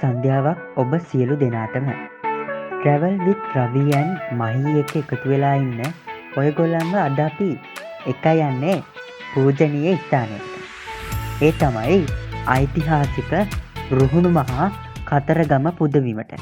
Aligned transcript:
සන්ධ්‍යාවක් 0.00 0.58
ඔබ 0.82 0.92
සියලු 1.08 1.36
දෙනාටම. 1.42 1.88
ට්‍රැවල් 2.72 3.16
විත් 3.26 3.40
රවියන් 3.56 4.10
මහි 4.40 4.72
එක 4.82 4.92
එකතු 5.00 5.30
වෙලා 5.30 5.56
ඉන්න 5.62 5.80
ඔයගොල්ලන්ව 6.40 6.94
අද 7.06 7.18
අපි 7.24 7.48
එක 8.12 8.26
යන්නේ 8.34 8.76
පූජනීය 9.32 9.96
ස්ථානයට 10.02 11.42
ඒ 11.46 11.50
තමයි 11.62 11.98
ඓතිහාසික 12.54 13.32
රුහුණු 13.98 14.30
මහා 14.36 14.68
කතරගම 15.08 15.66
පුදවීමට. 15.80 16.32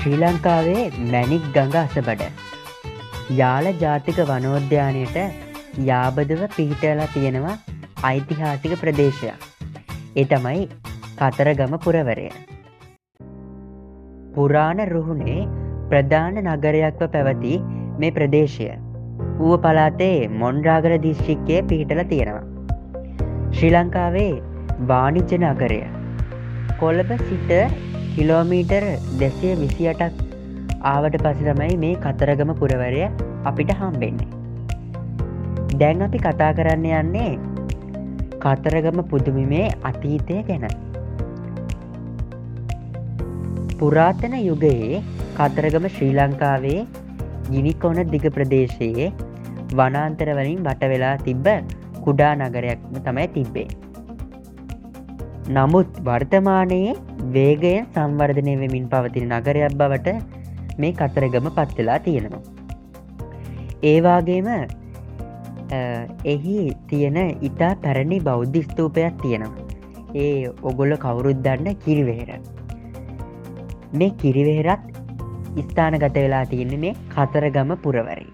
ශ්‍රී 0.00 0.20
ලංකාවේ 0.24 0.84
මැනික් 1.14 1.48
ගඟ 1.54 1.80
අසබඩ. 1.84 2.37
යාල 3.36 3.66
ජාතික 3.82 4.18
වනෝද්‍යානයට 4.30 5.16
යාබදව 5.88 6.42
පිහිටලා 6.56 7.08
තියෙනවා 7.14 7.56
ඓතිහාසික 8.10 8.74
ප්‍රදේශයක්. 8.82 9.48
ඒ 10.16 10.24
තමයි 10.24 10.62
කතරගම 11.18 11.74
පුරවරය. 11.84 12.28
පුරාණ 14.34 14.80
රුහුණේ 14.92 15.40
ප්‍රධාන 15.90 16.38
නගරයක්ව 16.44 17.02
පැවති 17.16 17.54
මේ 17.98 18.10
ප්‍රදේශය. 18.10 18.70
ඌව 19.40 19.58
පලාතේ 19.66 20.28
මොන්රාගර 20.42 20.94
දිශ්ෂික්කය 21.06 21.58
පිහිටල 21.72 22.02
තියෙනවා. 22.12 22.46
ශ්‍රී 23.56 23.74
ලංකාවේ 23.74 24.32
වානිජ්‍ය 24.92 25.42
නගරය. 25.42 25.82
කොළඹ 26.80 27.12
සිට 27.28 27.52
කිලෝමීටර් 28.14 28.84
දෙසය 29.20 29.52
විසියටක් 29.62 30.27
ආවට 30.82 31.16
පසි 31.24 31.44
තමයි 31.48 31.76
මේ 31.84 31.94
කතරගම 31.96 32.50
පුරවරය 32.54 33.04
අපිට 33.44 33.70
හම්බෙන්නේ. 33.80 34.28
දැන් 35.76 36.02
අපි 36.02 36.18
කතා 36.18 36.50
කරන්න 36.52 36.86
යන්නේ 37.00 37.32
කතරගම 38.38 39.00
පුදුමිමේ 39.10 39.66
අතීතය 39.82 40.36
ගැන. 40.48 40.68
පුරාතන 43.78 44.34
යුගයේ 44.40 45.02
කතරගම 45.38 45.88
ශ්‍රී 45.96 46.14
ලංකාවේ 46.18 46.80
ගිනිකොන 47.50 47.98
දිග 48.14 48.24
ප්‍රදේශයේ 48.36 49.12
වනාන්තරවලින් 49.72 50.64
වට 50.66 50.92
වෙලා 50.94 51.16
තිබ්බ 51.18 51.46
කුඩා 52.04 52.32
නගරයක්ම 52.38 52.96
තමයි 53.04 53.28
තිබ්බේ. 53.28 53.68
නමුත් 55.48 55.90
වර්තමානයේ 56.00 56.96
වේගයෙන් 57.34 57.86
සංවර්ධනය 57.94 58.54
වෙමින් 58.62 58.88
පවතින 58.88 59.32
නගරයක් 59.32 59.76
බවට 59.80 60.37
මේ 60.78 60.92
කතරගම 60.92 61.48
පත්වෙලා 61.56 61.98
තියෙනවා. 61.98 62.42
ඒවාගේම 63.84 64.48
එහි 66.24 66.58
තියෙන 66.88 67.18
ඉතා 67.42 67.72
පැරණි 67.76 68.20
බෞද්ධ 68.20 68.60
ස්තූපයක් 68.62 69.20
තියෙනවා. 69.22 69.66
ඒ 70.14 70.50
ඔගොල්ල 70.62 70.96
කවුරුද්දන්න 70.96 71.76
කිරිවෙහෙර. 71.76 72.30
මේ 73.94 74.10
කිරිවෙහෙරත් 74.22 74.88
ස්ථාන 75.62 75.98
ගත 75.98 76.16
වෙලා 76.16 76.44
තියෙන 76.46 76.74
මේ 76.80 76.94
කතරගම 77.14 77.72
පුරවරී. 77.76 78.28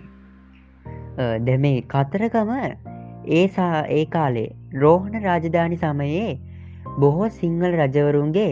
ද 1.47 1.59
මේ 1.59 1.78
කතරගම 1.88 2.50
ඒසා 3.31 3.84
ඒ 3.99 4.05
කාලේ 4.06 4.49
රෝහණ 4.81 5.22
රාජධානි 5.22 5.76
සමයේ 5.76 6.32
බොහෝ 6.99 7.28
සිංහල 7.38 7.72
රජවරුන්ගේ 7.81 8.50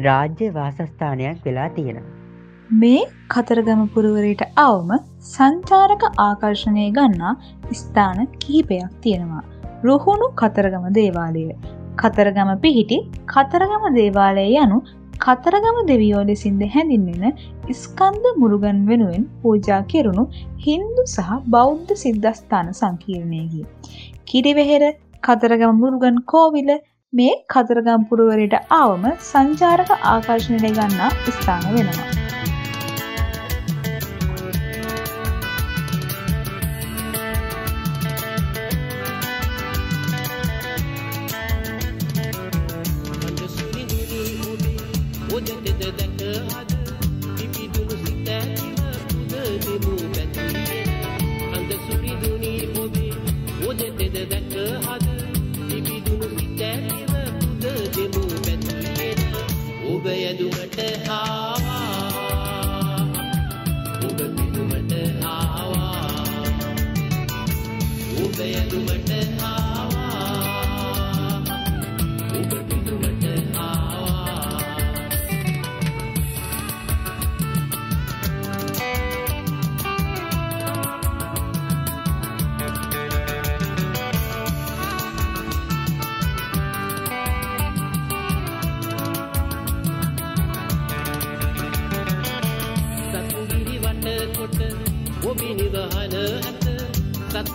රාජ්‍ය 0.00 0.54
වාසස්ථානයක් 0.54 1.46
වෙලා 1.46 1.68
තියෙනවා. 1.68 2.21
මේ 2.80 3.00
කතරගම 3.28 3.80
පුරවරයට 3.94 4.42
අවම 4.56 4.90
සංචාරක 5.30 6.04
ආකර්ශණය 6.26 6.84
ගන්නා 6.98 7.32
ස්ථාන 7.72 8.20
කිහිපයක් 8.42 8.92
තියෙනවා. 9.02 9.42
රුහුණු 9.84 10.28
කතරගම 10.40 10.86
දේවාලය. 10.98 11.42
කතරගම 11.96 12.50
පිහිටි 12.62 12.98
කතරගම 13.26 13.84
දේවාලය 13.98 14.46
යනු 14.62 14.78
කතරගම 15.18 15.80
දෙවියෝ 15.90 16.22
ලෙසින්ද 16.30 16.62
හැඳින්වෙන 16.74 17.36
ස්කන්ද 17.72 18.24
මුරුගන් 18.36 18.80
වෙනුවෙන් 18.86 19.26
පූජා 19.42 19.82
කෙරුණු 19.92 20.24
හින්දු 20.66 21.04
සහ 21.06 21.30
බෞද්ධ 21.48 21.92
සිද්ධස්ථාන 22.04 22.72
සංකීර්ණයකි. 22.72 23.62
කිරිවෙහෙර 24.26 24.84
කතරගම 25.20 25.76
මුරුගන් 25.84 26.24
කෝවිල 26.24 26.72
මේ 27.12 27.36
කතරගම් 27.54 28.08
පුරුවරයට 28.08 28.58
ආවම 28.80 29.06
සංචාරක 29.30 29.94
ආකර්ශණය 30.14 30.74
ගන්නා 30.80 31.14
ස්ථාන 31.28 31.64
වෙනවා. 31.76 32.21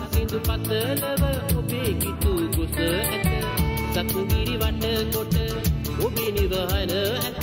අසිඳු 0.04 0.38
පතලව 0.40 1.22
ඔබේ 1.58 1.92
කිතු 2.02 2.32
කුස 2.54 2.74
ඇත. 2.78 3.26
සත්ගිරි 3.94 4.54
වට 4.62 4.84
කොට 5.12 5.36
ඔබේ 6.04 6.30
නිවහන 6.32 6.70
ඇත. 6.72 7.42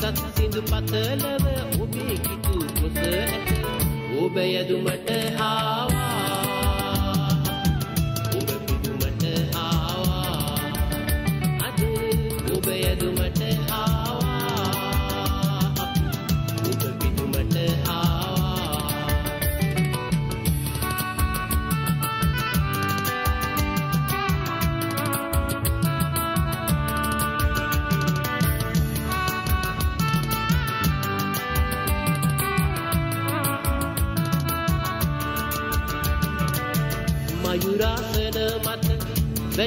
සත්සිඳු 0.00 0.60
පතලව 0.62 1.44
ඔබේ 1.82 2.16
කිතු 2.24 2.56
කුස 2.78 2.96
ඇත. 2.96 3.48
ඔබ 4.22 4.36
යදුමට 4.36 5.08
ආවා. 5.40 6.10
ඔබ 8.38 8.48
පිටුමට 8.66 9.24
ආවා. 9.54 10.58
අද 11.66 11.80
ඔබ 12.54 12.66
යදුමට 12.90 13.29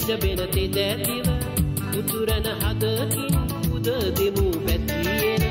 වැජබෙන 0.04 0.40
තෙදැතිව 0.50 1.28
උතුරන 1.98 2.48
හදකින් 2.62 3.36
උද 3.72 3.88
දෙමු 4.18 4.46
පැතියෙන. 4.66 5.44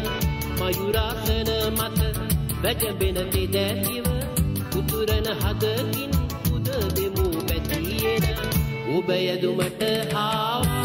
මයුරාසන 0.59 1.51
මත 1.71 2.01
වැජබෙන 2.63 3.19
තෙදැතිව 3.33 4.05
උතුරන 4.77 5.27
හදකින් 5.41 6.13
උද 6.53 6.69
දෙමු 6.97 7.27
පැතියෙන. 7.43 8.25
ඔබ 8.89 9.09
යදුමට 9.27 9.83
ආවා 10.17 10.82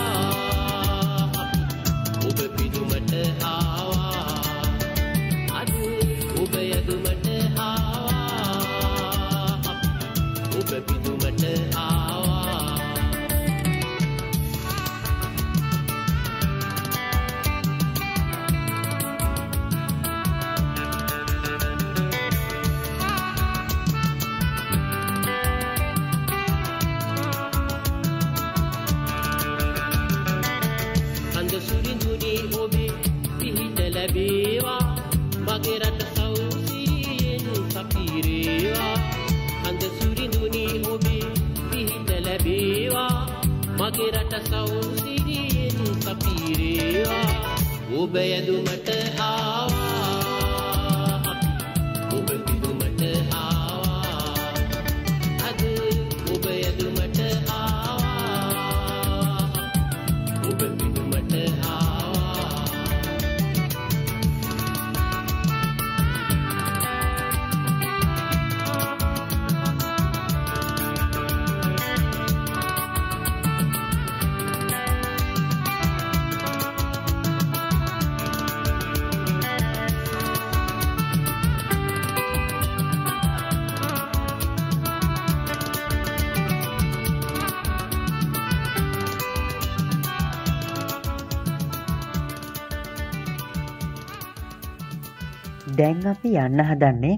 දැන් 95.79 95.97
අපි 96.11 96.29
යන්න 96.43 96.61
හදන්නේ 96.69 97.15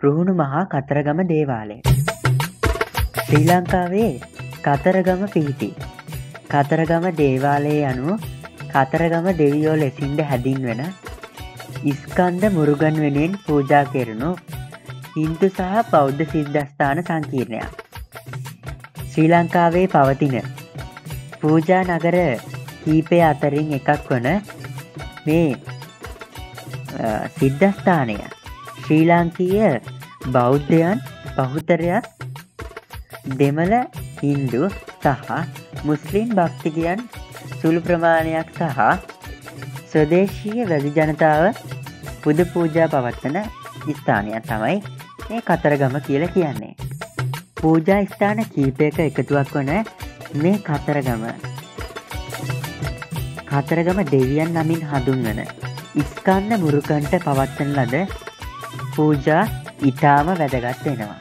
රුහුණු 0.00 0.32
මහා 0.40 0.62
කතරගම 0.72 1.20
දේවාලය. 1.30 1.76
ශ්‍රී 3.24 3.44
ලංකාවේ 3.48 4.10
කතරගම 4.66 5.22
පිහිටි. 5.34 5.70
කතරගම 6.52 7.06
දේවාලයේ 7.20 7.82
අනුව 7.90 8.24
කතරගම 8.74 9.26
දෙවියෝ 9.40 9.76
ලෙසින්ද 9.82 10.20
හැදින්වෙන 10.30 10.82
ඉස්කන්ද 11.92 12.44
මුරුගන් 12.56 12.96
වෙනෙන් 13.04 13.36
පූජා 13.46 13.84
කෙරනු 13.94 14.30
හින්දු 15.16 15.48
සහ 15.48 15.84
බෞද්ධ 15.92 16.24
සිද්ධස්ථාන 16.32 17.02
සංකීර්ණයක්. 17.02 17.70
ශ්‍රී 19.10 19.28
ලංකාවේ 19.32 19.86
පවතින 19.94 20.38
පූජා 21.40 21.82
නගර 21.88 22.16
කීපය 22.82 23.18
අතරින් 23.30 23.76
එකක් 23.78 24.08
වන 24.08 24.28
මේ 25.26 25.46
සිද්ධස්ථානය 27.36 28.16
ශ්‍රී 28.80 29.04
ලාංකීය 29.06 29.70
බෞද්ධයන් 30.28 31.02
බහුතරයක් 31.36 32.04
දෙමළ 33.36 33.76
හින්දු 34.20 34.62
සහ 35.02 35.30
මුස්ලිම් 35.84 36.34
භක්තිකයන් 36.34 37.04
සුළු 37.60 37.80
ප්‍රමාණයක් 37.80 38.50
සහ 38.58 38.80
ස්වදේශීය 39.92 40.68
වැදි 40.68 40.90
ජනතාව 40.98 41.44
පුද 42.22 42.38
පූජා 42.52 42.88
පවත්වන 42.88 43.38
ස්ථානයක් 43.90 44.44
තමයි 44.44 44.76
මේ 45.28 45.40
කතරගම 45.42 45.96
කියල 46.06 46.24
කියන්නේ. 46.28 46.74
පූජා 47.56 48.02
ස්ථාන 48.06 48.44
කීපයක 48.46 48.98
එකතුවක් 49.00 49.54
වන 49.54 49.72
මේ 50.34 50.58
කතරගම 50.60 51.24
කතරගම 53.50 54.00
දෙවියන් 54.12 54.54
නමින් 54.54 54.86
හඳුන්වන 54.90 55.69
ඉස්කන්න 55.94 56.52
මුරුකන්ට 56.58 57.14
පවත්වන 57.18 57.70
ලද 57.76 57.96
පූජා 58.94 59.42
ඉතාම 59.82 60.28
වැදගත් 60.32 60.84
වෙනවා. 60.84 61.18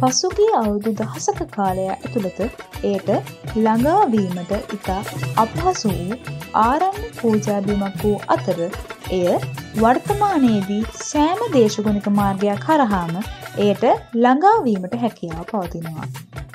පසුගිය 0.00 0.52
අවුදු 0.56 0.92
දහසක 0.94 1.40
කාලය 1.50 1.84
ඇතුළත 1.88 2.40
එයට 2.84 3.10
ළඟාවීමට 3.56 4.54
ඉතා 4.72 5.00
අපහසු 5.36 5.92
වූ 5.92 6.18
ආරණ්‍ය 6.60 7.10
පූජාබිමක් 7.16 7.98
වූ 8.02 8.16
අතර 8.28 8.60
එය 9.10 9.34
වර්තමානයේදී 9.76 10.82
සෑම 11.02 11.40
දේශගුණික 11.52 12.08
මාර්ගයක් 12.12 12.66
හරහාම 12.66 13.14
එයට 13.58 13.84
ළඟාවීමට 14.16 14.94
හැකියාව 14.96 15.46
පවතිනවා. 15.46 16.06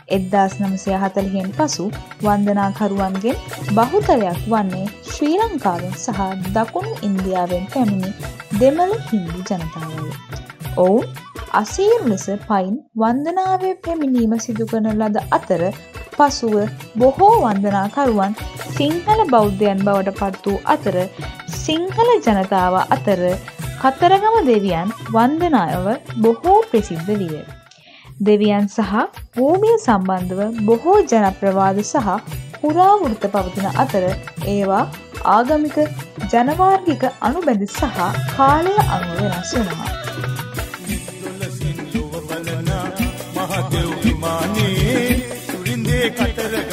එද්දාස් 0.10 0.56
නමසය 0.60 0.94
හතලියෙන් 0.98 1.52
පසු 1.52 1.86
වන්දනාකරුවන්ගෙන් 2.22 3.42
බහුතරයක් 3.72 4.40
වන්නේ 4.48 4.86
ශ්‍රී 5.10 5.38
ලංකාවෙන් 5.42 5.96
සහ 5.98 6.22
දකුණු 6.52 6.94
ඉන්දියාවෙන් 7.02 7.66
පැමිණි 7.74 8.12
දෙමළ 8.60 8.96
හින්දු 9.08 9.40
ජනතාවය. 9.42 10.08
ඔවුන් 10.78 11.08
අසීරු 11.54 12.06
ලෙස 12.06 12.28
පයින් 12.44 12.76
වන්දනාවේ 12.96 13.74
පැමිණීම 13.82 14.38
සිදුකන 14.40 14.88
ලද 14.94 15.26
අතර 15.32 15.64
පසුව 16.24 16.56
බොහෝ 16.96 17.34
වන්දනාකරුවන් 17.38 18.34
සිංහල 18.76 19.20
බෞද්ධයන් 19.32 19.80
බවට 19.88 20.14
පත් 20.20 20.46
වූ 20.46 20.60
අතර 20.74 20.96
සිංහල 21.58 22.10
ජනතාව 22.20 22.76
අතර 22.88 23.22
කතරගම 23.82 24.38
දෙවියන් 24.46 24.94
වන්දනාව 25.16 25.88
බොහෝ 26.24 26.60
ප්‍රසිද්ධ 26.70 27.12
විය. 27.22 27.42
දෙවියන් 28.22 28.68
සහ 28.68 28.94
භූමිය 29.36 29.78
සම්බන්ධව 29.78 30.42
බොහෝ 30.68 31.00
ජනප්‍රවාද 31.12 31.82
සහ 31.84 32.08
පුරාවෘත 32.60 33.26
පවතින 33.34 33.68
අතර 33.84 34.06
ඒවා 34.48 34.84
ආගමික 35.34 35.78
ජනවාර්ගික 36.32 37.04
අනුබැඳි 37.22 37.68
සහ 37.70 38.00
කාලය 38.38 38.76
අනුව 38.88 39.20
වෙනස් 39.24 39.54
වෙනවා. 39.58 39.92
දොළසින් 41.24 41.78
ලොව 41.94 42.14
බලනා 42.30 42.88
මහදෙව් 43.36 43.90
විමානේ 44.04 45.13
සුරින්දේ 46.04 46.12
කතරගමේ 46.12 46.73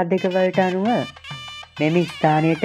සාධකවලට 0.00 0.58
අනුව 0.60 0.86
මෙම 1.78 1.96
ස්ථානයට 2.06 2.64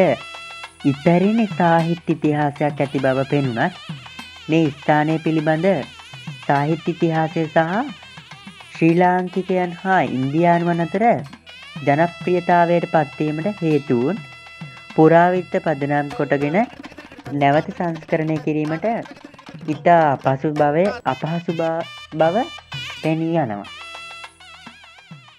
ඉපැරෙන 0.86 1.40
සාහිත්‍ය 1.52 2.14
ඉතිහාසයක් 2.14 2.64
ඇති 2.76 3.00
බව 3.00 3.26
පෙනුනත් 3.30 3.80
මේ 4.50 4.68
ස්ථානය 4.76 5.16
පිළිබඳ 5.18 5.68
සාහිත්‍ය 6.46 6.92
ඉතිහාසය 6.92 7.44
සහ 7.46 7.60
ශ්‍රී 8.70 8.96
ලාංකිකයන් 8.96 9.74
හා 9.82 10.02
ඉන්දියානුවන් 10.12 10.84
අතර 10.86 11.06
ජනප්‍රියතාවයට 11.86 12.90
පත්වීමට 12.94 13.62
හේතුවන් 13.62 14.22
පුරාවිත්ත 14.96 15.56
පදනම් 15.60 16.12
කොටගෙන 16.12 16.60
නැවත 17.34 17.72
සංස්කරණය 17.72 18.38
කිරීමට 18.40 18.88
ඉතා 19.68 20.06
පසු 20.20 20.54
භවය 20.54 20.86
අපහසු 21.06 21.58
බව 22.14 22.36
පෙනී 23.02 23.36
යනවා. 23.38 23.85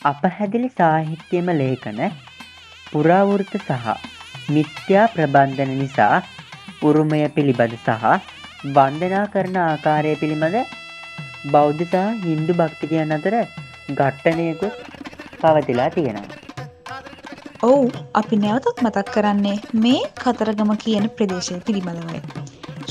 අපහැදිලි 0.08 0.68
සාහිත්‍යම 0.78 1.48
ලේඛන 1.60 2.00
පුරාවෘත 2.90 3.52
සහ 3.58 3.86
මිත්‍යා 4.54 5.06
ප්‍රබන්ධන 5.08 5.72
නිසා 5.80 6.16
උරුමය 6.82 7.20
පිළිබඳ 7.36 7.76
සහ 7.78 8.04
වන්දනා 8.76 9.24
කරන 9.26 9.56
ආකාරය 9.62 10.12
පිළිබඳ 10.22 10.58
බෞද්ධ 11.54 11.84
සහ 11.86 12.04
හින්දු 12.26 12.58
භක්තිකයන් 12.60 13.16
අතර 13.16 13.36
ගට්ටනයකුත් 13.90 14.74
පවතිලා 15.40 15.90
තියෙනවා. 15.90 16.36
ඔවු 17.62 17.84
අපි 18.14 18.36
නැවතත් 18.36 18.84
මතක් 18.84 19.06
කරන්නේ 19.14 19.56
මේ 19.84 20.02
කතරගම 20.22 20.72
කියන 20.84 21.06
ප්‍රදේශය 21.16 21.58
පිළිබඳවයි. 21.66 22.20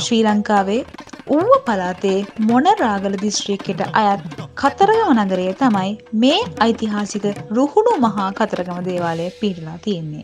ශ්‍රී 0.02 0.24
ලංකාවේ 0.28 0.82
ඌව 1.30 1.54
පලාතේ 1.68 2.20
මොනරාගල 2.50 3.16
දිස්ත්‍රික්කෙට 3.24 3.82
අයත් 4.02 4.45
කතරගම 4.58 5.10
නගරය 5.22 5.46
තමයි 5.54 5.90
මේ 6.14 6.38
ඓතිහාසික 6.60 7.26
රුහුණු 7.58 7.94
මහා 8.06 8.28
කතරගම 8.32 8.78
දේවාලය 8.86 9.26
පිහිටලා 9.40 9.78
තියෙන්නේ. 9.84 10.24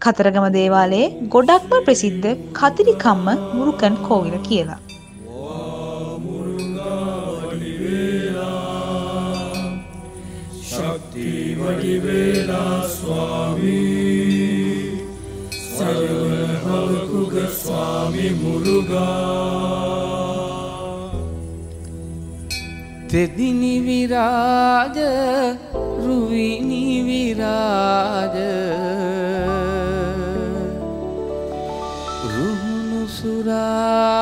කතරගම 0.00 0.46
දේවාලයේ 0.56 1.06
ගොඩක්ම 1.28 1.74
ප්‍රසිද්ධ 1.86 2.28
කතිරිකම්ම 2.52 3.26
මුරුකන් 3.54 3.94
කෝවිල 4.08 4.36
කියලා. 4.48 4.80
තෙදිනි 23.08 23.80
විරාජ 23.86 24.96
රුවිනි 26.04 27.02
විරාජ. 27.08 28.36
රුහුණු 32.34 33.02
සුරාජ 33.08 34.17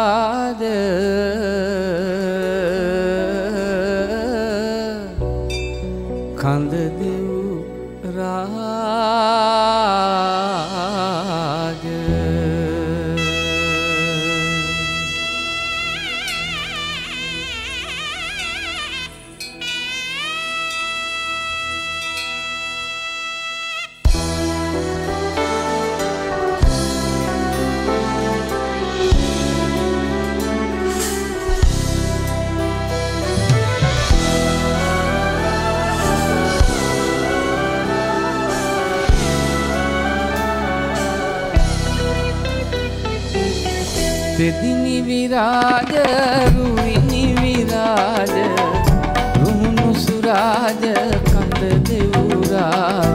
දෙවුරාජ 52.56 53.05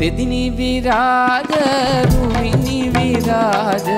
තෙදිනි 0.00 0.44
විරාජ 0.58 1.52
රුවිනි 2.10 2.78
විරාජ 2.94 3.88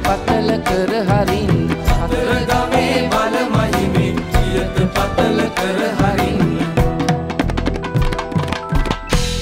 පතල 0.05 0.49
කර 0.69 0.93
හරින්. 1.09 1.55
අතර 2.03 2.31
ගමේ 2.51 2.99
බල 3.13 3.35
මහිමින් 3.55 4.17
පියත 4.33 4.77
පතල 4.95 5.39
කර 5.59 5.81
හරින්න 6.01 6.49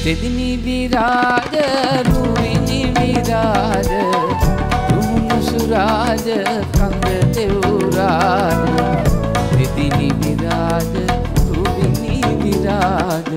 තෙදිනි 0.02 0.50
විරාජ 0.64 1.54
රුවිනි 2.08 2.80
විරාජ 2.96 3.90
රුහුණු 4.90 5.38
සුරාජ 5.50 6.26
කඳ 6.76 7.04
දෙවුරාජ. 7.34 8.62
තෙදිනි 9.52 10.08
විරාජ 10.20 10.94
රුවිනි 11.52 12.16
විරාජ 12.42 13.30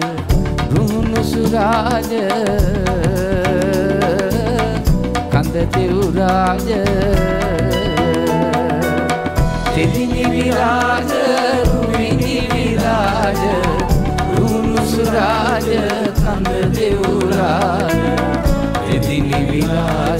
රුහුණු 0.73 1.21
සුරාජ 1.33 2.11
කඳ 5.51 5.67
දෙවුරාජ 5.75 6.67
තෙදිනි 9.75 10.23
විරාජ 10.31 11.11
රුවිනි 11.67 12.35
විරාජ 12.51 13.41
රුහුණු 14.31 14.81
සුරාජ 14.87 15.67
කඳ 16.19 16.47
දෙවුරාජ 16.75 17.91
තෙදිනි 18.85 19.39
විරාජ 19.51 20.10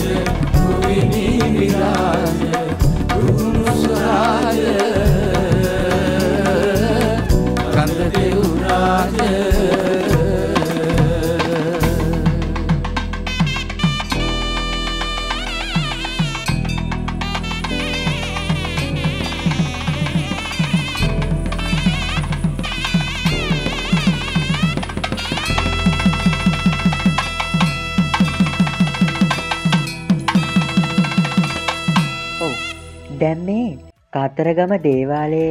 කාතරගම 34.41 34.73
දේවාලය 34.85 35.43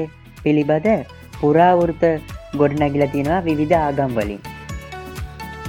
පිළිබඳ 0.43 0.89
පුරාවෘත 1.41 2.03
ගොඩනැගිල 2.61 3.05
තියෙනවා 3.13 3.45
විවිධ 3.49 3.77
ආගම් 3.81 4.13
වලින්. 4.19 4.41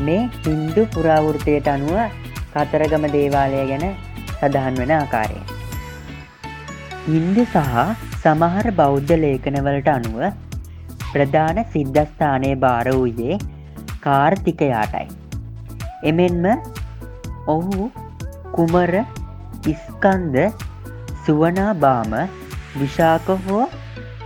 මේ 0.06 0.22
හින්දු 0.46 0.84
පුරාවෘතයට 0.96 1.70
අනුව 1.74 1.98
කතරගම 2.56 3.06
දේවාලය 3.18 3.62
ගැන 3.72 3.86
සඳහන් 4.40 4.80
වන 4.82 4.94
ආකාරය. 4.98 5.40
හින්දු 7.08 7.46
සහ 7.46 7.78
සමහර 8.24 8.68
බෞද්ධ 8.82 9.14
ලේඛනවලට 9.24 9.90
අනුව 9.98 10.20
ප්‍රධාන 11.14 11.64
සිද්ධස්ථානය 11.74 12.52
භාර 12.66 12.88
වූයේ 12.92 13.42
කාර්තිකයාටයි. 14.06 15.08
එමෙන්ම 16.10 16.46
ඔහු 17.56 17.82
කුමර 18.58 18.94
ඉස්කන්ද 19.74 20.38
සුවනාබාම 21.26 22.14
විශාක 22.76 23.30
හෝ 23.46 23.64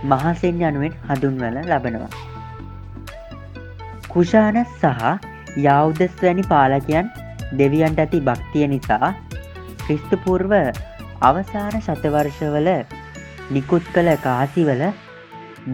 මහසෙන් 0.04 0.60
යනුවෙන් 0.62 0.94
හඳුන්වල 1.06 1.56
ලබනවා. 1.62 2.10
කුෂාන 4.08 4.58
සහ 4.72 5.00
යෞදස් 5.58 6.14
වැනි 6.22 6.44
පාලකයන් 6.44 7.08
දෙවියන්ට 7.58 7.98
ඇති 7.98 8.20
භක්තිය 8.20 8.66
නිසා 8.66 9.10
ක්‍රිස්තුපූර්ව 9.80 10.52
අවසාන 11.22 11.76
ශතවර්ෂවල 11.78 12.70
නිකුත් 13.50 13.84
කළ 13.94 14.10
කාසිවල 14.18 14.82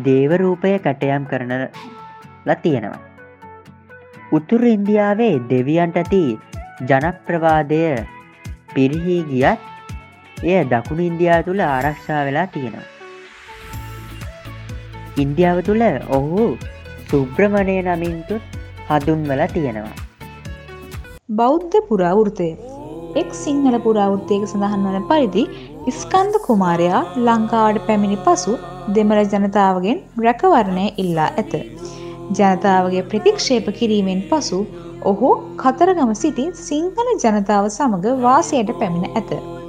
දේවරූපය 0.04 0.72
කැටයම් 0.78 1.26
කරනලා 1.26 2.56
තියෙනවා. 2.62 3.00
උතුර 4.32 4.64
ඉන්දියාවේ 4.66 5.34
දෙවියන්ට 5.50 5.96
ඇති 5.96 6.24
ජනප්‍රවාදය 6.88 7.82
පිරිහි 8.74 9.18
ගියත් 9.24 9.71
එය 10.42 10.58
දකුණු 10.72 11.02
ඉන්දයා 11.10 11.40
තුළ 11.46 11.62
ආරක්ෂා 11.66 12.20
වෙලා 12.28 12.46
තියෙනවා. 12.54 12.86
ඉන්දියාව 15.18 15.58
තුළ 15.68 15.84
ඔහු 16.18 16.44
සුබ්‍රමණය 17.10 17.76
නමින්තු 17.88 18.36
හදුන්වල 18.88 19.42
තියෙනවා. 19.54 19.96
බෞද්ධ 21.30 21.76
පුරාවෘතය 21.88 22.48
එක් 23.20 23.30
සිංහල 23.42 23.76
පුරාවෘත්තයක 23.86 24.44
සඳහන් 24.48 24.86
වන 24.88 25.06
පරිදි 25.10 25.44
ස්කන්ද 25.92 26.36
කුමාරයා 26.46 27.02
ලංකාවට 27.26 27.82
පැමිණි 27.88 28.18
පසු 28.26 28.54
දෙමළ 28.96 29.22
ජනතාවගෙන් 29.34 29.98
රැකවරණය 30.26 30.86
ඉල්ලා 31.04 31.30
ඇත. 31.34 31.54
ජනතාවගේ 32.38 33.08
ප්‍රතික්ෂේප 33.10 33.66
කිරීමෙන් 33.78 34.22
පසු 34.30 34.60
ඔහු 35.10 35.30
කතරගම 35.62 36.12
සිටි 36.22 36.46
සිංහල 36.66 37.10
ජනතාව 37.16 37.66
සමඟ 37.76 38.22
වාසයට 38.26 38.78
පැමිණ 38.80 39.12
ඇත. 39.12 39.61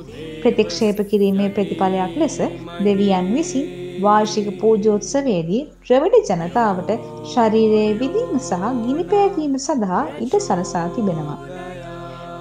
ප්‍රතික්ෂේප 0.43 0.99
කිරීමේ 1.11 1.49
ප්‍රතිඵලයක් 1.55 2.19
ලෙස 2.21 2.37
දෙවියන් 2.85 3.27
විසින් 3.35 3.65
වාර්ෂික 4.01 4.47
පූජෝත්සවයේදී 4.61 5.61
ද්‍රවිඩ 5.85 6.29
ජනතාවට 6.29 6.91
ශරීරයේ 7.33 7.91
විදීම 7.99 8.33
සහ 8.39 8.71
ගිනිපෑකීම 8.85 9.53
සඳහා 9.65 10.03
ඉඩ 10.25 10.35
සලසා 10.39 10.87
තිබෙනවා. 10.95 11.37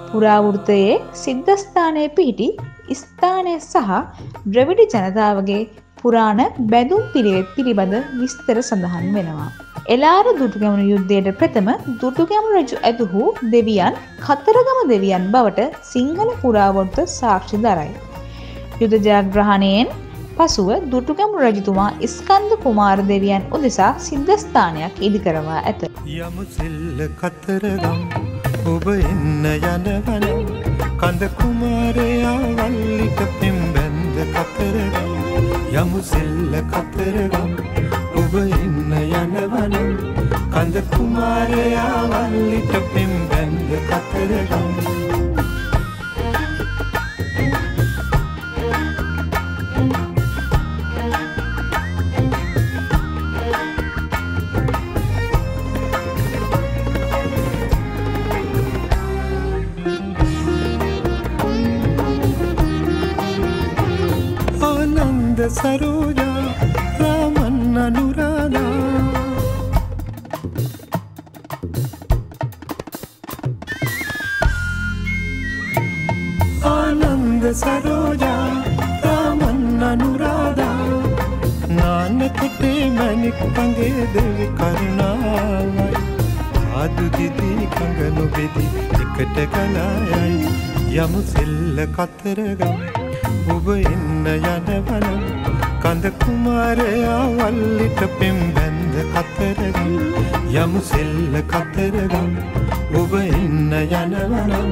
පුරාවෘතයේ 0.09 0.95
සිද්ධස්ථානය 1.21 2.03
පිහිටි 2.17 2.49
ස්ථානය 2.93 3.55
සහ 3.61 3.93
ද්‍රවිඩ 4.47 4.83
ජනතාවගේ 4.95 5.61
පුරාණ 6.03 6.41
බැදුම් 6.71 7.03
පිළිවෙත් 7.13 7.49
පිළිබඳ 7.57 7.95
විස්තර 8.21 8.57
සඳහන් 8.61 9.07
වෙනවා. 9.17 9.49
එලාර 9.87 10.25
දුටුගැමුණු 10.39 10.85
යුද්ධයට 10.91 11.29
ප්‍රථම 11.39 11.69
දුටුගැමුණු 12.01 12.61
රජු 12.61 12.77
ඇතුහු 12.89 13.23
දෙවියන් 13.53 13.99
කතරගම 14.27 14.79
දෙවියන් 14.93 15.25
බවට 15.33 15.83
සිංහල 15.91 16.29
පුරාවෘත්ත 16.41 16.97
සාක්ෂි 17.15 17.59
දරයි. 17.65 17.91
යුද 18.81 18.93
ජයග්‍රහණයෙන් 19.07 19.89
පසුව 20.37 20.69
දුටුගැමුණු 20.93 21.49
රජතුමා 21.49 21.89
ස්කන්ධ 22.13 22.55
කුමාර 22.63 22.97
දෙවියන් 23.11 23.43
උදෙසා 23.57 23.91
සිද්ධස්ථානයක් 24.07 25.03
ඉදිකරවා 25.07 25.59
ඇත. 25.63 25.83
යමු 26.19 26.45
සෙල්ල 26.55 27.01
කතරගම් 27.21 27.99
ඔබ 28.67 28.87
එන්න 28.93 29.45
යනවන 29.51 30.25
කඳ 31.01 31.31
කුමාරයා 31.39 32.37
වල්ලිට 32.59 33.19
පෙම් 33.39 33.59
බැන්ද 33.75 34.17
කතරගම් 34.35 35.22
යමු 35.73 35.99
සෙල්ල 36.05 36.53
කතරගම් 36.69 37.53
ඔබ 38.21 38.33
එන්න 38.41 38.93
යනවන 38.93 39.73
කඳ 40.53 40.75
කුමාරයා 40.93 42.03
වල්ලිට 42.11 42.77
පෙම් 42.93 43.13
බැන්ද 43.29 43.73
කතරගම්. 43.89 45.12
ආනන්ද 65.42 65.42
සරෝජා 65.50 66.42
රාමන් 67.00 67.78
අනුරාධා 67.84 68.74
ආනන්ද 76.72 77.46
සරෝජා 77.62 78.44
රාමන් 79.06 79.82
අනුරාධා 79.90 80.86
නානකොටේ 81.72 82.84
මැණික් 82.92 83.42
පගේ 83.56 84.06
දෙවි 84.14 84.48
කරුණාවයි 84.60 85.88
ආදු 86.76 87.08
දිදී 87.18 87.68
කඟ 87.74 88.00
නොබෙදි 88.16 88.68
එකට 89.02 89.44
ගලායයි 89.52 90.56
යමු 90.96 91.26
සෙල්ල 91.34 91.84
කතරගම් 91.98 93.01
ඔබ 93.55 93.67
එන්න 93.75 94.27
යනවනම් 94.33 95.23
කඳ 95.83 96.05
කුමාරයා 96.23 97.23
වල්ලිට 97.39 98.01
පෙම් 98.19 98.37
බැන්ද 98.55 98.95
කතරගම් 99.13 99.91
යමු 100.53 100.81
සෙල්ල 100.91 101.35
කතරගම්. 101.51 102.29
ඔබ 103.01 103.13
එන්න 103.21 103.73
යනවනම් 103.81 104.71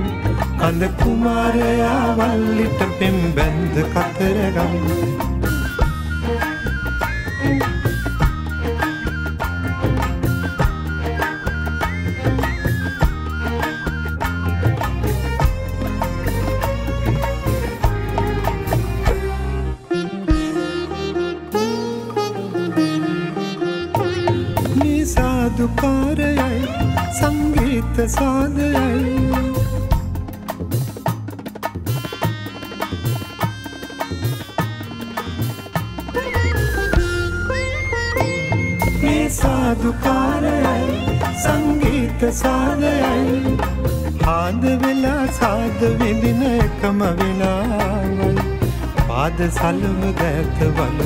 කඳ 0.61 0.93
කුමාරයා 1.01 2.15
වල්ලිට 2.21 2.87
පෙම් 2.99 3.19
බැන්ද 3.35 3.75
කතරගම්. 3.95 5.30
සංගීත 28.01 28.09
සාදයයි 28.09 29.61
මේ 39.01 39.29
සාධකාරයයි 39.31 41.17
සංගීත 41.43 42.21
සාදයයි 42.33 43.55
හාද 44.25 44.65
වෙලා 44.83 45.25
සාද 45.39 45.81
විදින 45.99 46.43
එකම 46.49 47.01
වෙලාවයි 47.19 48.31
පාද 49.01 49.43
සලම 49.49 50.01
දැත 50.21 50.63
වල 50.77 50.99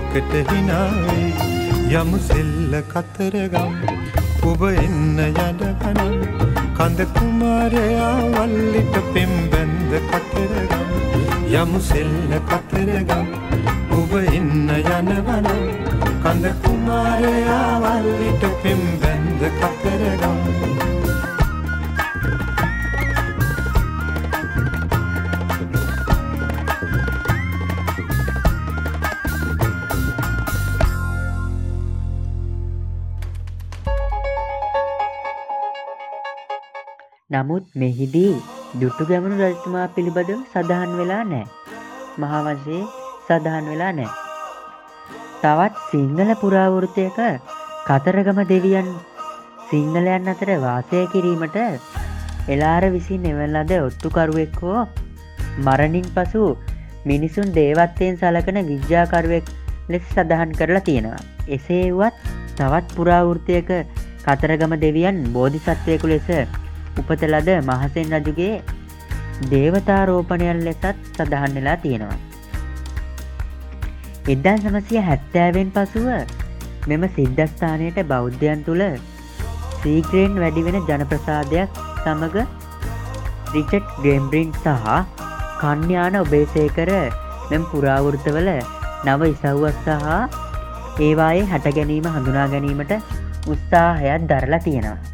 එකට 0.00 0.34
හිනාවේ 0.50 1.28
යමු 1.94 2.18
සෙල්ල 2.28 2.82
කතරගම් 2.92 4.11
ඔබ 4.42 4.62
එන්න 4.66 5.18
යඩගනම් 5.22 5.98
කඳ 6.76 7.04
කුමාරයා 7.16 8.14
වල්ලිට 8.34 8.96
පෙම් 9.14 9.32
බැන්ද 9.52 9.92
කතරගම්. 10.10 10.88
යමු 11.52 11.80
සෙල්ල 11.88 12.34
කතරගම්. 12.50 13.28
ඔබ 13.98 14.12
එන්න 14.22 14.72
යනවනම් 14.78 15.46
කඳ 16.24 16.54
කුමාරයා 16.64 17.68
වල්ලිට 17.84 18.48
පෙම් 18.64 18.82
බැන්ද 19.04 19.46
කතරගම්. 19.60 20.91
නමුත් 37.32 37.64
මෙහිදී 37.74 38.34
දුටු 38.80 39.04
ගැමුණු 39.04 39.36
රජතුමා 39.42 39.86
පිළිබඳව 39.94 40.40
සඳහන් 40.52 40.92
වෙලා 40.98 41.22
නෑ. 41.24 41.44
මහාවංශයේ 42.18 42.82
සඳහන් 43.26 43.66
වෙලා 43.72 43.92
නෑ. 43.92 44.10
තවත් 45.42 45.84
සිංහල 45.90 46.30
පුරාවෘතයක 46.40 47.18
කතරගම 47.86 48.40
දෙවියන් 48.50 48.88
සිංහලයන් 49.68 50.32
අතර 50.32 50.50
වාසය 50.58 51.00
කිරීමට 51.12 51.58
එලාර 52.48 52.84
විසින් 52.90 53.24
එවන 53.24 53.48
ලද 53.52 53.80
ඔත්තුකරුවෙක් 53.80 54.58
හෝ 54.62 54.82
මරණින් 55.58 56.08
පසු 56.16 56.44
මිනිසුන් 57.04 57.48
දේවත්වයෙන් 57.52 58.18
සලකන 58.18 58.58
විද්‍යාකරුවෙක් 58.70 59.46
ලෙස 59.88 60.04
සඳහන් 60.10 60.56
කරලා 60.58 60.86
තියෙනවා. 60.88 61.22
එසේ 61.48 61.84
වුවත් 61.92 62.18
තවත් 62.56 62.96
පුරාවෘතයක 62.96 63.70
කතරගම 64.26 64.74
දෙවියන් 64.80 65.22
බෝධිසත්වයකු 65.32 66.08
ලෙස 66.08 66.28
උපත 66.98 67.22
ලද 67.24 67.50
මහසෙන් 67.62 68.14
රජුගේ 68.18 68.54
දේවතාරෝපණයන් 69.50 70.60
ලෙසත් 70.64 70.84
සඳහන් 71.08 71.54
වෙලා 71.54 71.76
තියෙනවා. 71.76 72.18
එදා 74.26 74.56
සමසය 74.58 74.96
හැත්තෑවෙන් 75.08 75.70
පසුව 75.70 76.08
මෙම 76.88 77.04
සිද්ධස්ථානයට 77.16 77.98
බෞද්ධයන් 78.08 78.60
තුළ 78.66 78.84
සීග්‍රයෙන් 79.78 80.38
වැඩිවෙන 80.42 80.78
ජනප්‍රසාදයක් 80.82 81.80
සමඟ 82.02 82.38
රිචට් 83.54 83.88
ග්‍රෙම්බ්‍රින් 84.02 84.52
සහ 84.54 84.92
කන්්‍යාන 85.60 86.20
ඔබේසේකර 86.20 86.90
මෙම 87.50 87.64
පුරාවෘතවල 87.72 88.50
නව 89.06 89.20
ඉසව්වත් 89.32 89.86
සහ 89.86 91.00
ඒවායේ 91.00 91.48
හට 91.50 91.74
ගැනීම 91.78 92.06
හඳුනා 92.08 92.46
ගැනීමට 92.48 92.94
උත්සාහයක් 93.46 94.28
දරලා 94.30 94.62
තියෙනවා. 94.66 95.11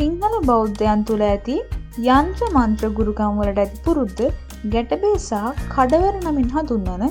සිංහල 0.00 0.34
බෞද්ධයන් 0.48 1.00
තුළ 1.08 1.22
ඇති 1.24 1.54
යන්ත්‍ර 2.10 2.46
මන්ත්‍ර 2.50 2.88
ගුරුකම්වලට 2.98 3.58
ඇති 3.62 3.78
පුරුද්ධ 3.86 4.22
ගැටබේ 4.74 5.16
සහ 5.18 5.40
කඩවර 5.74 6.14
නමින් 6.20 6.46
හඳුන්වන 6.54 7.04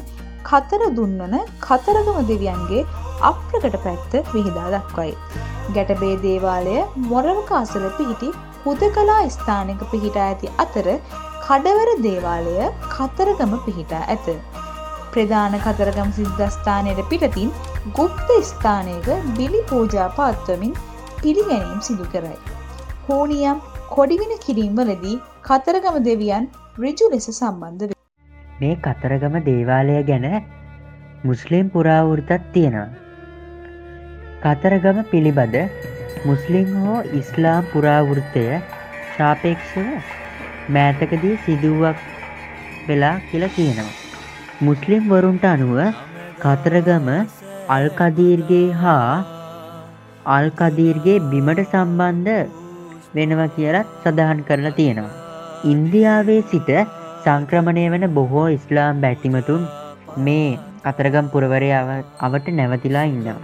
කතර 0.49 0.83
දුන්නන 0.97 1.35
කතරගම 1.65 2.17
දෙවියන්ගේ 2.31 2.81
අප්‍රකට 3.29 3.77
පැත්ත 3.85 4.13
විහිදා 4.33 4.67
දක්වයි. 4.75 5.13
ගැටබේ 5.75 6.15
දේවාලය 6.25 6.75
මොරවක 7.11 7.51
අසල 7.61 7.85
පිහිටි 7.99 8.29
හුද 8.65 8.85
කලා 8.97 9.21
ස්ථානක 9.37 9.83
පිහිටා 9.93 10.27
ඇති 10.29 10.53
අතර 10.65 10.87
කඩවර 11.47 11.91
දේවාලය 12.07 12.55
කතරගම 12.95 13.57
පිහිටා 13.67 14.03
ඇත. 14.15 14.29
ප්‍රධාන 15.13 15.59
කතරගම 15.65 16.15
සිද්ධස්ථානයට 16.19 17.03
පිටතින් 17.11 17.57
ගුප්ත 17.99 18.31
ස්ථානයක 18.51 19.11
බිලි 19.37 19.61
පූජා 19.71 20.13
පාත්වමින් 20.21 20.79
පිළිගැනීම් 21.21 21.83
සිදු 21.89 22.07
කරයි. 22.15 22.39
හෝනියම් 23.09 23.59
කොඩිවින 23.95 24.33
කිරීම්වලදී 24.45 25.17
කතරගම 25.47 25.95
දෙවියන් 26.07 26.47
රිජු 26.83 27.05
ලෙස 27.13 27.27
සම්බන්ධ 27.31 27.85
වේ. 27.89 27.99
මේ 28.61 28.75
කතරගම 28.85 29.35
දේවාලය 29.47 29.95
ගැන 30.09 30.27
මුස්ලිම් 31.29 31.71
පුරාවෘතත් 31.75 32.33
තියෙනවා. 32.53 32.89
කතරගම 34.43 34.99
පිළිබඳ 35.11 35.57
මුස්ලිම් 36.25 36.69
හෝ 36.81 36.99
ඉස්ලාම් 37.19 37.71
පුරාවෘත්තය 37.71 38.45
ශාපේක්ෂව 39.15 39.89
මෑතකදී 40.75 41.33
සිදුවක් 41.45 42.05
වෙලා 42.87 43.15
කියල 43.27 43.45
කියනවා. 43.57 43.97
මුස්ලිම් 44.67 45.11
වරුන්ට 45.11 45.49
අනුව 45.53 45.81
කතරගම 46.43 47.09
අල්කදීර්ගේ 47.75 48.65
හා 48.81 49.11
අල්කදීර්ගේ 50.37 51.19
බිමට 51.31 51.61
සම්බන්ධ 51.65 52.58
වෙනවා 53.15 53.49
කියලත් 53.55 53.87
සඳහන් 54.03 54.39
කරලා 54.47 54.77
තියෙනවා. 54.79 55.17
ඉන්දියාවේ 55.71 56.41
සිට 56.51 56.69
සංක්‍රමණය 57.23 57.85
වන 57.93 58.05
බොහෝ 58.17 58.47
ඉස්ලාම් 58.57 58.95
බැතිමතුන් 59.03 59.63
මේ 60.25 60.49
කතරගම් 60.85 61.27
පුරවරය 61.33 61.69
අවට 62.27 62.47
නැවතිලා 62.59 63.05
ඉන්නවා. 63.11 63.39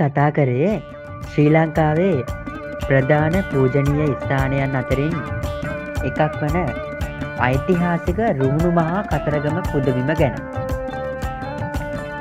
කතා 0.00 0.30
කරේ 0.36 0.74
ශ්‍රී 1.30 1.50
ලංකාවේ 1.54 2.16
ප්‍රධාන 2.86 3.34
පූජනීය 3.50 4.12
ස්ථානයන් 4.14 4.78
අතරින් 4.80 5.16
එකක් 6.08 6.20
වන 6.40 6.56
ඓතිහාසික 7.48 8.20
රුහුණු 8.40 8.70
මහා 8.78 9.02
කතරගම 9.10 9.58
පුදවිම 9.70 10.10
ගැන. 10.20 10.34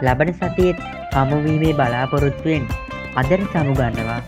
ලබන 0.06 0.32
සතියත් 0.40 0.78
හමුවීමේ 1.16 1.74
බලාපොරොත්තුවෙන් 1.80 2.66
අදර 3.22 3.42
සමුගන්නවා 3.54 4.22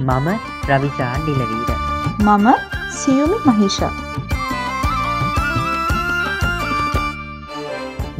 මම 0.00 0.28
ප්‍රවිශාන් 0.66 1.20
ඩිලවීර. 1.22 1.70
මම 2.20 2.46
සියුමි 2.98 3.38
මහිෂා 3.46 3.92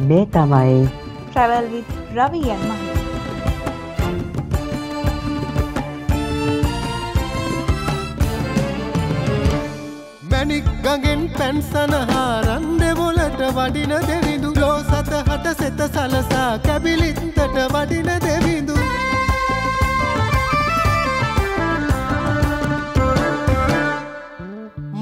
මේ 0.09 0.25
තමයි 0.35 0.77
ට්‍රැවල් 1.25 1.65
විත් 1.73 1.89
රවියන් 2.17 2.61
මහිෂා 2.67 2.88
ගගෙන් 10.85 11.21
පැන් 11.37 11.57
සනහා 11.69 12.41
රන්දෙවොලට 12.45 13.41
වඩින 13.57 13.93
දෙවිඳු. 14.09 14.49
ලෝ 14.61 14.77
සත 14.89 15.11
හට 15.27 15.47
සෙත 15.59 15.81
සලසා 15.95 16.51
කැබිලිත්තට 16.65 17.39
වඩින 17.73 18.09
දෙවිඳු. 18.25 18.75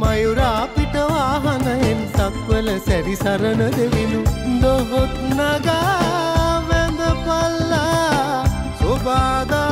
මයුරා 0.01 0.61
පිටවාහනයෙන් 0.75 2.01
සක්වල 2.15 2.67
සැරිසරණ 2.87 3.61
දෙවිඳු. 3.77 4.21
දොහොත් 4.61 5.15
නගා 5.37 6.63
වැඳ 6.69 7.01
පල්ලා 7.25 8.45
සොබාදා 8.79 9.66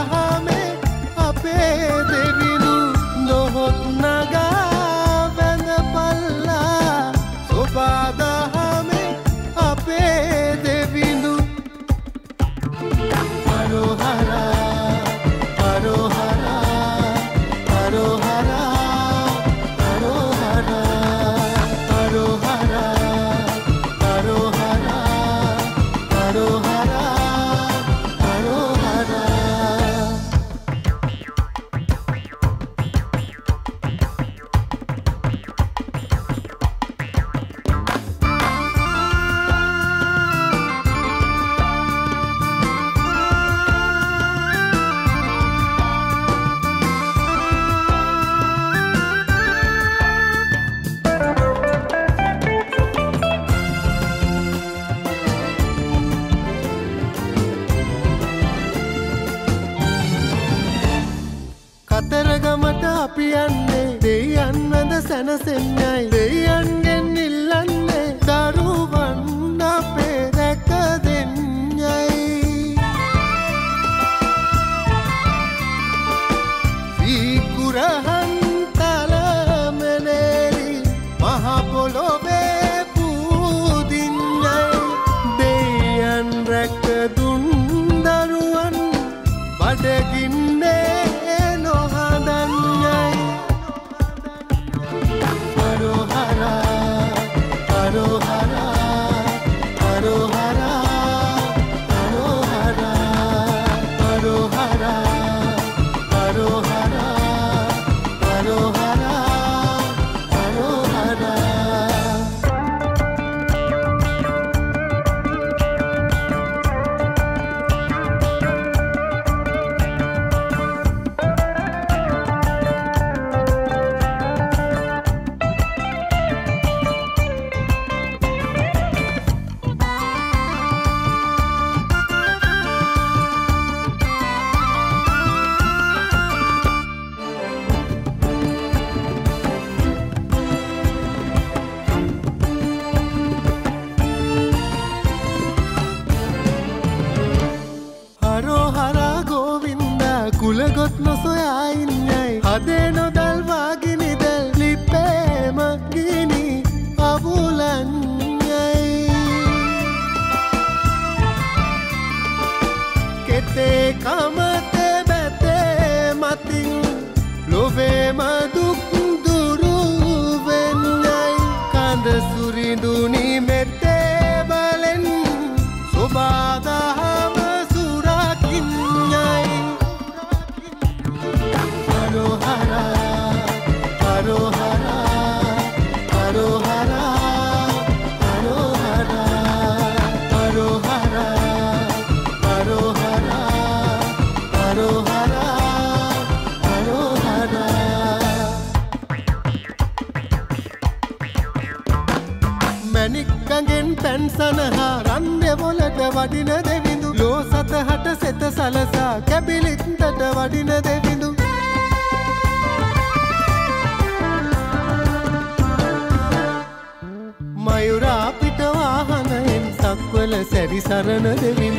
pizarra 220.76 221.19
no 221.19 221.34
te 221.36 221.54
vi 221.54 221.75